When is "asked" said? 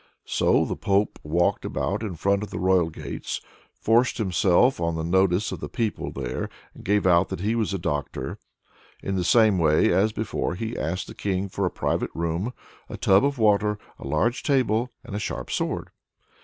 10.75-11.05